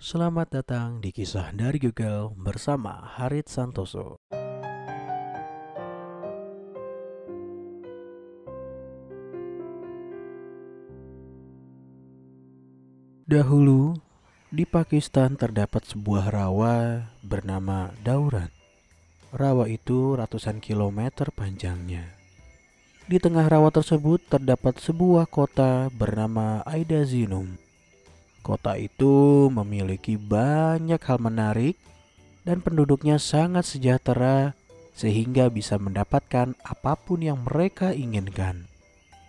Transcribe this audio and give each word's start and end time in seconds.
Selamat 0.00 0.48
datang 0.48 1.04
di 1.04 1.12
kisah 1.12 1.52
dari 1.52 1.76
Google 1.76 2.32
bersama 2.32 3.04
Harit 3.20 3.52
Santoso. 3.52 4.16
Dahulu, 13.28 13.92
di 14.48 14.64
Pakistan 14.64 15.36
terdapat 15.36 15.84
sebuah 15.84 16.32
rawa 16.32 17.04
bernama 17.20 17.92
Dauran. 18.00 18.48
Rawa 19.36 19.68
itu 19.68 20.16
ratusan 20.16 20.64
kilometer 20.64 21.28
panjangnya. 21.28 22.08
Di 23.04 23.20
tengah 23.20 23.44
rawa 23.44 23.68
tersebut 23.68 24.24
terdapat 24.32 24.80
sebuah 24.80 25.28
kota 25.28 25.92
bernama 25.92 26.64
Aida 26.64 27.04
Zinum. 27.04 27.69
Kota 28.40 28.76
itu 28.80 29.48
memiliki 29.52 30.16
banyak 30.16 31.00
hal 31.00 31.18
menarik 31.20 31.76
dan 32.48 32.64
penduduknya 32.64 33.20
sangat 33.20 33.68
sejahtera 33.68 34.56
sehingga 34.96 35.52
bisa 35.52 35.76
mendapatkan 35.76 36.56
apa 36.64 36.92
pun 36.96 37.20
yang 37.24 37.44
mereka 37.44 37.92
inginkan. 37.92 38.68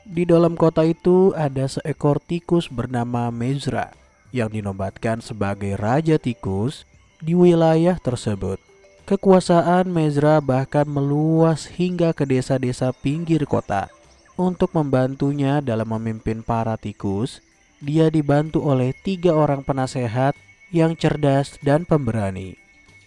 Di 0.02 0.26
dalam 0.26 0.58
kota 0.58 0.82
itu 0.82 1.32
ada 1.38 1.70
seekor 1.70 2.18
tikus 2.24 2.68
bernama 2.68 3.30
Mezra 3.30 3.94
yang 4.34 4.50
dinobatkan 4.50 5.22
sebagai 5.22 5.78
raja 5.78 6.18
tikus 6.18 6.90
di 7.22 7.38
wilayah 7.38 8.00
tersebut. 8.02 8.58
Kekuasaan 9.06 9.92
Mezra 9.92 10.40
bahkan 10.40 10.88
meluas 10.88 11.68
hingga 11.68 12.16
ke 12.16 12.24
desa-desa 12.26 12.96
pinggir 12.96 13.44
kota. 13.46 13.92
Untuk 14.40 14.74
membantunya 14.74 15.60
dalam 15.60 15.92
memimpin 15.92 16.42
para 16.42 16.80
tikus, 16.80 17.44
dia 17.82 18.14
dibantu 18.14 18.62
oleh 18.62 18.94
tiga 18.94 19.34
orang 19.34 19.66
penasehat 19.66 20.38
yang 20.70 20.94
cerdas 20.96 21.58
dan 21.66 21.84
pemberani. 21.84 22.56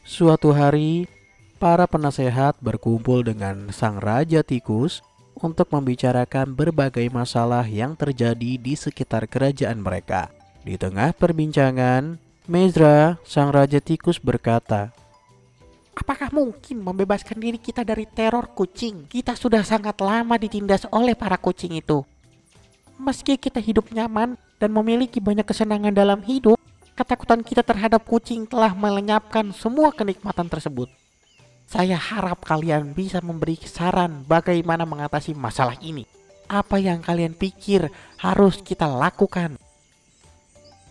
Suatu 0.05 0.53
hari, 0.53 1.09
para 1.63 1.89
penasehat 1.89 2.61
berkumpul 2.61 3.25
dengan 3.25 3.73
sang 3.73 4.03
raja 4.03 4.45
tikus 4.45 5.01
untuk 5.39 5.73
membicarakan 5.73 6.53
berbagai 6.53 7.09
masalah 7.09 7.65
yang 7.65 7.97
terjadi 7.97 8.61
di 8.61 8.75
sekitar 8.77 9.31
kerajaan 9.31 9.81
mereka. 9.81 10.29
Di 10.61 10.77
tengah 10.77 11.17
perbincangan, 11.17 12.21
Mezra, 12.45 13.17
sang 13.25 13.49
raja 13.49 13.81
tikus 13.81 14.21
berkata, 14.21 14.93
Apakah 15.95 16.29
mungkin 16.35 16.83
membebaskan 16.83 17.39
diri 17.39 17.57
kita 17.57 17.87
dari 17.87 18.05
teror 18.05 18.51
kucing? 18.51 19.07
Kita 19.07 19.39
sudah 19.39 19.63
sangat 19.63 19.95
lama 20.03 20.35
ditindas 20.35 20.85
oleh 20.91 21.15
para 21.15 21.39
kucing 21.39 21.79
itu. 21.79 22.03
Meski 22.99 23.39
kita 23.39 23.63
hidup 23.63 23.89
nyaman 23.95 24.35
dan 24.65 24.73
memiliki 24.73 25.21
banyak 25.21 25.45
kesenangan 25.45 25.93
dalam 25.93 26.25
hidup, 26.25 26.57
ketakutan 26.97 27.45
kita 27.45 27.61
terhadap 27.61 28.01
kucing 28.09 28.49
telah 28.49 28.73
melenyapkan 28.73 29.53
semua 29.53 29.93
kenikmatan 29.93 30.49
tersebut. 30.49 30.89
Saya 31.69 32.01
harap 32.01 32.41
kalian 32.41 32.97
bisa 32.97 33.21
memberi 33.21 33.61
saran 33.61 34.25
bagaimana 34.25 34.89
mengatasi 34.89 35.37
masalah 35.37 35.77
ini. 35.85 36.09
Apa 36.49 36.81
yang 36.81 37.05
kalian 37.05 37.37
pikir 37.37 37.93
harus 38.17 38.65
kita 38.65 38.89
lakukan? 38.89 39.61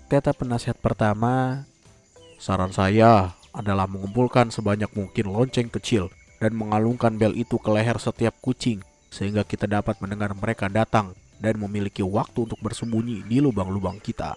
Kata 0.06 0.38
penasihat 0.38 0.78
pertama, 0.78 1.66
saran 2.38 2.70
saya 2.70 3.34
adalah 3.58 3.90
mengumpulkan 3.90 4.54
sebanyak 4.54 4.94
mungkin 4.94 5.34
lonceng 5.34 5.74
kecil 5.74 6.14
dan 6.38 6.54
mengalungkan 6.54 7.18
bel 7.18 7.34
itu 7.34 7.58
ke 7.58 7.74
leher 7.74 7.98
setiap 7.98 8.38
kucing 8.38 8.86
sehingga 9.10 9.42
kita 9.42 9.66
dapat 9.66 9.98
mendengar 9.98 10.30
mereka 10.38 10.70
datang 10.70 11.18
dan 11.44 11.60
memiliki 11.60 12.00
waktu 12.00 12.48
untuk 12.48 12.64
bersembunyi 12.64 13.28
di 13.28 13.44
lubang-lubang 13.44 14.00
kita. 14.00 14.32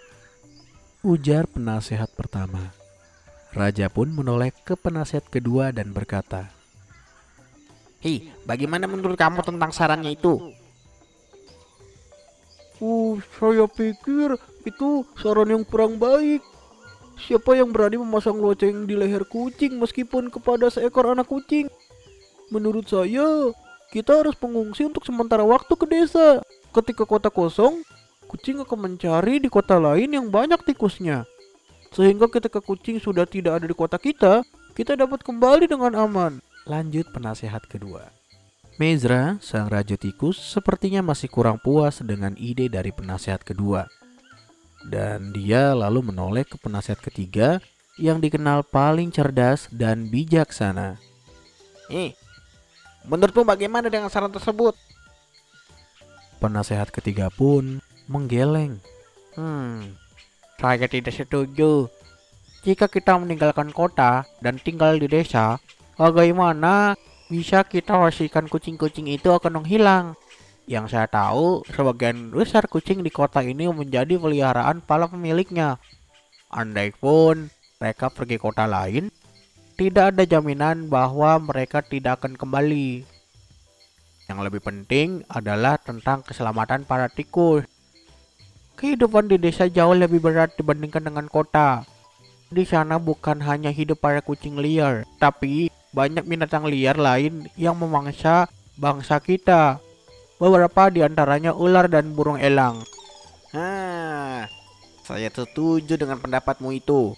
Ujar 1.07 1.47
penasehat 1.47 2.11
pertama. 2.19 2.75
Raja 3.55 3.87
pun 3.87 4.11
menoleh 4.11 4.51
ke 4.51 4.75
penasehat 4.75 5.31
kedua 5.31 5.71
dan 5.71 5.95
berkata, 5.95 6.51
Hei, 8.03 8.35
bagaimana 8.43 8.91
menurut 8.91 9.15
kamu 9.15 9.41
tentang 9.47 9.71
sarannya 9.71 10.19
itu? 10.19 10.53
Uh, 12.77 13.17
saya 13.41 13.65
pikir 13.65 14.37
itu 14.69 15.07
saran 15.17 15.49
yang 15.49 15.65
kurang 15.65 15.97
baik. 15.97 16.45
Siapa 17.17 17.57
yang 17.57 17.73
berani 17.73 17.97
memasang 17.97 18.37
loceng 18.37 18.85
di 18.85 18.93
leher 18.93 19.25
kucing 19.25 19.81
meskipun 19.81 20.29
kepada 20.29 20.69
seekor 20.69 21.17
anak 21.17 21.25
kucing? 21.25 21.73
Menurut 22.53 22.85
saya, 22.85 23.57
kita 23.89 24.21
harus 24.21 24.37
mengungsi 24.45 24.85
untuk 24.85 25.09
sementara 25.09 25.41
waktu 25.41 25.73
ke 25.73 25.87
desa. 25.89 26.45
Ketika 26.77 27.09
kota 27.09 27.33
kosong, 27.33 27.81
kucing 28.29 28.61
akan 28.61 28.77
mencari 28.85 29.41
di 29.41 29.49
kota 29.49 29.81
lain 29.81 30.13
yang 30.13 30.29
banyak 30.29 30.61
tikusnya. 30.61 31.25
Sehingga 31.89 32.29
ketika 32.29 32.61
kucing 32.61 33.01
sudah 33.01 33.25
tidak 33.25 33.57
ada 33.57 33.65
di 33.65 33.73
kota 33.73 33.97
kita, 33.97 34.45
kita 34.77 34.93
dapat 34.93 35.25
kembali 35.25 35.65
dengan 35.65 35.97
aman. 35.97 36.37
Lanjut 36.69 37.09
penasehat 37.17 37.65
kedua. 37.65 38.13
Mezra, 38.77 39.41
sang 39.41 39.73
raja 39.73 39.97
tikus, 39.97 40.37
sepertinya 40.37 41.01
masih 41.01 41.33
kurang 41.33 41.57
puas 41.57 42.05
dengan 42.05 42.37
ide 42.37 42.69
dari 42.69 42.93
penasehat 42.93 43.41
kedua. 43.41 43.89
Dan 44.85 45.33
dia 45.33 45.73
lalu 45.73 46.13
menoleh 46.13 46.45
ke 46.45 46.61
penasehat 46.61 47.01
ketiga 47.01 47.57
yang 47.97 48.21
dikenal 48.21 48.69
paling 48.69 49.09
cerdas 49.09 49.73
dan 49.73 50.13
bijaksana. 50.13 51.01
Eh, 51.89 52.13
menurutmu 53.09 53.49
bagaimana 53.49 53.89
dengan 53.89 54.13
saran 54.13 54.29
tersebut? 54.29 54.77
Penasehat 56.37 56.93
ketiga 56.93 57.33
pun 57.33 57.81
menggeleng. 58.07 58.79
Hmm, 59.37 59.97
saya 60.61 60.89
tidak 60.89 61.13
setuju. 61.13 61.89
Jika 62.67 62.91
kita 62.91 63.15
meninggalkan 63.17 63.71
kota 63.71 64.27
dan 64.43 64.59
tinggal 64.59 64.99
di 64.99 65.07
desa, 65.07 65.61
bagaimana 65.95 66.99
bisa 67.31 67.63
kita 67.63 67.95
pastikan 67.95 68.51
kucing-kucing 68.51 69.07
itu 69.07 69.31
akan 69.31 69.63
menghilang? 69.63 70.19
Yang 70.67 70.99
saya 70.99 71.07
tahu, 71.07 71.63
sebagian 71.71 72.35
besar 72.35 72.67
kucing 72.67 73.07
di 73.07 73.11
kota 73.15 73.39
ini 73.39 73.71
menjadi 73.71 74.19
peliharaan 74.19 74.83
para 74.83 75.07
pemiliknya. 75.07 75.79
Andai 76.51 76.91
pun 76.91 77.47
mereka 77.79 78.11
pergi 78.11 78.35
kota 78.35 78.67
lain, 78.67 79.15
tidak 79.79 80.17
ada 80.17 80.25
jaminan 80.27 80.91
bahwa 80.91 81.39
mereka 81.39 81.87
tidak 81.87 82.19
akan 82.19 82.35
kembali. 82.35 83.16
Yang 84.27 84.39
lebih 84.51 84.63
penting 84.63 85.23
adalah 85.31 85.79
tentang 85.79 86.27
keselamatan 86.27 86.83
para 86.83 87.07
tikus. 87.07 87.63
Kehidupan 88.77 89.31
di 89.31 89.39
desa 89.39 89.71
jauh 89.71 89.95
lebih 89.95 90.21
berat 90.21 90.53
dibandingkan 90.59 91.07
dengan 91.07 91.31
kota. 91.31 91.87
Di 92.51 92.67
sana 92.67 92.99
bukan 92.99 93.43
hanya 93.43 93.71
hidup 93.71 94.03
para 94.03 94.23
kucing 94.23 94.59
liar, 94.59 95.07
tapi 95.19 95.71
banyak 95.95 96.27
binatang 96.27 96.67
liar 96.69 96.95
lain 96.99 97.49
yang 97.57 97.79
memangsa 97.79 98.51
bangsa 98.77 99.23
kita. 99.23 99.81
Beberapa 100.37 100.93
di 100.93 101.01
antaranya 101.01 101.57
ular 101.57 101.89
dan 101.89 102.13
burung 102.13 102.37
elang. 102.37 102.85
Ah, 103.57 104.45
saya 105.07 105.33
setuju 105.33 105.97
dengan 105.97 106.21
pendapatmu 106.21 106.77
itu. 106.77 107.17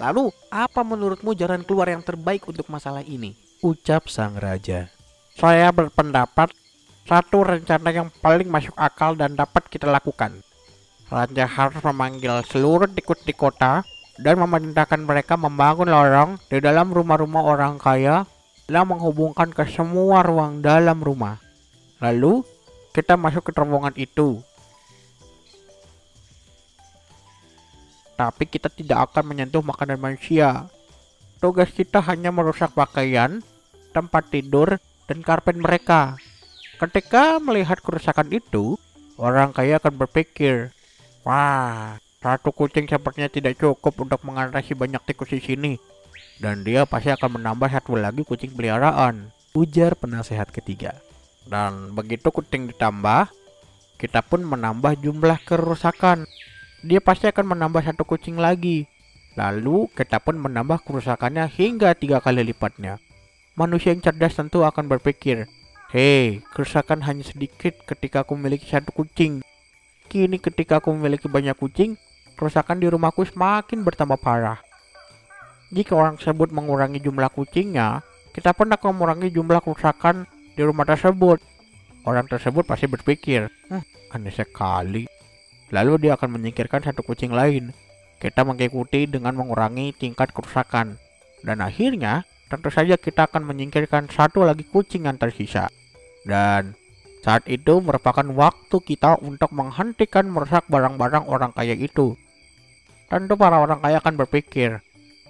Lalu, 0.00 0.32
apa 0.48 0.80
menurutmu 0.80 1.36
jalan 1.36 1.62
keluar 1.62 1.92
yang 1.92 2.00
terbaik 2.00 2.48
untuk 2.48 2.66
masalah 2.72 3.04
ini? 3.04 3.36
Ucap 3.60 4.08
sang 4.08 4.40
raja. 4.40 4.93
Saya 5.34 5.74
berpendapat 5.74 6.54
satu 7.10 7.42
rencana 7.42 7.90
yang 7.90 8.08
paling 8.22 8.46
masuk 8.46 8.72
akal 8.78 9.18
dan 9.18 9.34
dapat 9.34 9.66
kita 9.66 9.90
lakukan. 9.90 10.38
Raja 11.10 11.44
harus 11.44 11.82
memanggil 11.82 12.38
seluruh 12.46 12.86
tikus 12.86 13.18
di 13.26 13.34
kota 13.34 13.82
dan 14.22 14.38
memerintahkan 14.38 15.02
mereka 15.02 15.34
membangun 15.34 15.90
lorong 15.90 16.30
di 16.46 16.62
dalam 16.62 16.94
rumah-rumah 16.94 17.42
orang 17.42 17.82
kaya 17.82 18.22
dan 18.70 18.86
menghubungkan 18.86 19.50
ke 19.50 19.66
semua 19.66 20.22
ruang 20.22 20.62
dalam 20.62 21.02
rumah. 21.02 21.42
Lalu, 21.98 22.46
kita 22.94 23.18
masuk 23.18 23.50
ke 23.50 23.52
terowongan 23.52 23.98
itu. 23.98 24.38
Tapi 28.14 28.46
kita 28.46 28.70
tidak 28.70 29.10
akan 29.10 29.34
menyentuh 29.34 29.66
makanan 29.66 29.98
manusia. 29.98 30.70
Tugas 31.42 31.74
kita 31.74 31.98
hanya 32.06 32.30
merusak 32.30 32.70
pakaian, 32.70 33.42
tempat 33.90 34.30
tidur, 34.30 34.78
dan 35.08 35.20
karpet 35.20 35.56
mereka. 35.56 36.16
Ketika 36.80 37.38
melihat 37.38 37.78
kerusakan 37.80 38.28
itu, 38.34 38.76
orang 39.16 39.54
kaya 39.54 39.78
akan 39.78 39.94
berpikir, 39.94 40.74
Wah, 41.24 41.96
satu 42.20 42.52
kucing 42.52 42.84
sepertinya 42.84 43.32
tidak 43.32 43.56
cukup 43.56 43.96
untuk 43.96 44.20
mengatasi 44.24 44.76
banyak 44.76 45.00
tikus 45.08 45.32
di 45.32 45.40
sini. 45.40 45.72
Dan 46.36 46.64
dia 46.64 46.84
pasti 46.84 47.08
akan 47.12 47.40
menambah 47.40 47.68
satu 47.72 47.96
lagi 47.96 48.24
kucing 48.24 48.52
peliharaan. 48.52 49.32
Ujar 49.56 49.96
penasehat 49.96 50.52
ketiga. 50.52 51.00
Dan 51.44 51.92
begitu 51.92 52.32
kucing 52.32 52.68
ditambah, 52.68 53.28
kita 54.00 54.20
pun 54.24 54.40
menambah 54.44 55.00
jumlah 55.00 55.40
kerusakan. 55.44 56.24
Dia 56.84 57.00
pasti 57.00 57.28
akan 57.28 57.56
menambah 57.56 57.84
satu 57.84 58.04
kucing 58.04 58.36
lagi. 58.36 58.88
Lalu 59.36 59.88
kita 59.92 60.20
pun 60.20 60.36
menambah 60.40 60.84
kerusakannya 60.84 61.48
hingga 61.48 61.92
tiga 61.96 62.20
kali 62.20 62.44
lipatnya. 62.44 63.03
Manusia 63.54 63.94
yang 63.94 64.02
cerdas 64.02 64.34
tentu 64.34 64.66
akan 64.66 64.90
berpikir, 64.90 65.46
Hei, 65.94 66.42
kerusakan 66.50 67.06
hanya 67.06 67.22
sedikit 67.22 67.86
ketika 67.86 68.26
aku 68.26 68.34
memiliki 68.34 68.66
satu 68.66 68.90
kucing. 68.90 69.46
Kini 70.10 70.42
ketika 70.42 70.82
aku 70.82 70.90
memiliki 70.90 71.30
banyak 71.30 71.54
kucing, 71.54 71.94
kerusakan 72.34 72.82
di 72.82 72.90
rumahku 72.90 73.22
semakin 73.22 73.86
bertambah 73.86 74.18
parah. 74.18 74.58
Jika 75.70 75.94
orang 75.94 76.18
tersebut 76.18 76.50
mengurangi 76.50 76.98
jumlah 76.98 77.30
kucingnya, 77.30 78.02
kita 78.34 78.50
pun 78.58 78.74
akan 78.74 78.90
mengurangi 78.90 79.30
jumlah 79.30 79.62
kerusakan 79.62 80.26
di 80.58 80.62
rumah 80.66 80.82
tersebut. 80.82 81.38
Orang 82.02 82.26
tersebut 82.26 82.66
pasti 82.66 82.90
berpikir, 82.90 83.54
hmm, 83.70 83.86
aneh 84.18 84.34
sekali. 84.34 85.06
Lalu 85.70 86.10
dia 86.10 86.18
akan 86.18 86.42
menyingkirkan 86.42 86.82
satu 86.82 87.06
kucing 87.06 87.30
lain. 87.30 87.70
Kita 88.18 88.42
mengikuti 88.42 89.06
dengan 89.06 89.38
mengurangi 89.38 89.94
tingkat 89.94 90.34
kerusakan. 90.34 90.98
Dan 91.46 91.62
akhirnya, 91.62 92.26
tentu 92.54 92.70
saja 92.70 92.94
kita 92.94 93.26
akan 93.26 93.50
menyingkirkan 93.50 94.06
satu 94.06 94.46
lagi 94.46 94.62
kucing 94.62 95.10
yang 95.10 95.18
tersisa. 95.18 95.66
Dan 96.22 96.78
saat 97.26 97.42
itu 97.50 97.82
merupakan 97.82 98.22
waktu 98.30 98.76
kita 98.78 99.18
untuk 99.18 99.50
menghentikan 99.50 100.30
merusak 100.30 100.62
barang-barang 100.70 101.26
orang 101.26 101.50
kaya 101.50 101.74
itu. 101.74 102.14
Tentu 103.10 103.34
para 103.34 103.58
orang 103.58 103.82
kaya 103.82 103.98
akan 103.98 104.14
berpikir, 104.14 104.78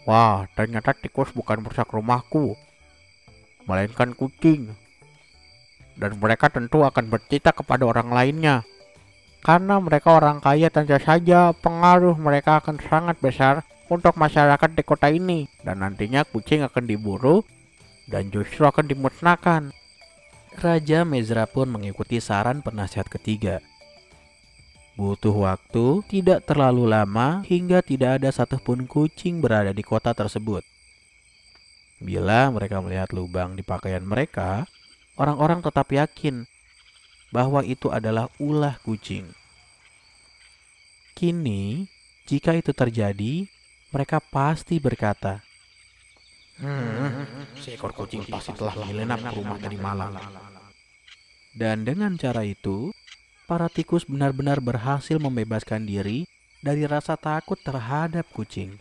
Wah, 0.05 0.45
ternyata 0.53 0.93
tikus 0.93 1.33
bukan 1.33 1.65
merusak 1.65 1.89
rumahku, 1.89 2.61
melainkan 3.65 4.13
kucing. 4.13 4.77
Dan 5.97 6.21
mereka 6.21 6.53
tentu 6.53 6.85
akan 6.85 7.09
bercerita 7.09 7.57
kepada 7.57 7.89
orang 7.89 8.13
lainnya. 8.13 8.69
Karena 9.41 9.81
mereka 9.81 10.21
orang 10.21 10.45
kaya 10.45 10.69
tentu 10.69 10.97
saja 11.01 11.57
pengaruh 11.57 12.21
mereka 12.21 12.61
akan 12.61 12.77
sangat 12.85 13.17
besar 13.21 13.65
untuk 13.89 14.17
masyarakat 14.17 14.71
di 14.73 14.83
kota 14.85 15.09
ini. 15.13 15.49
Dan 15.61 15.85
nantinya 15.85 16.25
kucing 16.25 16.65
akan 16.65 16.85
diburu 16.85 17.45
dan 18.09 18.29
justru 18.29 18.65
akan 18.69 18.89
dimusnahkan. 18.89 19.73
Raja 20.55 21.03
Mezra 21.03 21.51
pun 21.51 21.67
mengikuti 21.67 22.23
saran 22.23 22.63
penasihat 22.63 23.11
ketiga. 23.11 23.59
Butuh 24.95 25.35
waktu 25.35 26.07
tidak 26.07 26.47
terlalu 26.47 26.87
lama 26.87 27.43
hingga 27.43 27.83
tidak 27.83 28.23
ada 28.23 28.31
satupun 28.31 28.87
kucing 28.87 29.43
berada 29.43 29.75
di 29.75 29.83
kota 29.83 30.15
tersebut. 30.15 30.63
Bila 31.99 32.47
mereka 32.55 32.79
melihat 32.79 33.11
lubang 33.11 33.59
di 33.59 33.67
pakaian 33.67 34.07
mereka, 34.07 34.71
orang-orang 35.19 35.67
tetap 35.67 35.91
yakin 35.91 36.47
bahwa 37.35 37.67
itu 37.67 37.91
adalah 37.91 38.31
ulah 38.39 38.79
kucing. 38.87 39.27
Kini, 41.19 41.91
jika 42.31 42.55
itu 42.55 42.71
terjadi, 42.71 43.51
mereka 43.95 44.19
pasti 44.19 44.83
berkata, 44.83 45.39
Hmm, 46.55 47.27
seekor 47.59 47.91
kucing 47.91 48.23
pasti 48.31 48.55
telah 48.55 48.75
menyelinap 48.79 49.27
ke 49.27 49.33
rumah 49.35 49.59
tadi 49.59 49.75
malam. 49.75 50.15
Dan 51.55 51.83
dengan 51.83 52.15
cara 52.15 52.47
itu, 52.47 52.95
para 53.51 53.67
tikus 53.67 54.07
benar-benar 54.07 54.63
berhasil 54.63 55.19
membebaskan 55.19 55.87
diri 55.87 56.31
dari 56.63 56.87
rasa 56.87 57.19
takut 57.19 57.59
terhadap 57.59 58.27
kucing. 58.31 58.79